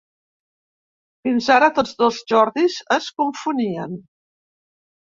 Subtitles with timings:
[1.27, 3.97] Fins ara tots dos ‘Jordis’ es confonien.